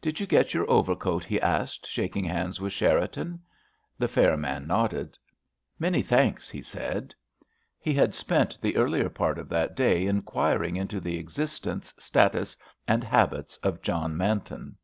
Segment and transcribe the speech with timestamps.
[0.00, 3.40] "Did you get your overcoat?" he asked, shaking hands with Cherriton.
[3.98, 5.18] The fair man nodded.
[5.80, 7.12] "Many thanks," he said.
[7.80, 12.56] He had spent the earlier part of that day inquiring into the existence, status,
[12.86, 14.76] and habits of John Manton.